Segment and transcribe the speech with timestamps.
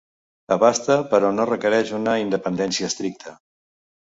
[0.55, 3.37] Abasta però no requereix una independència estricta.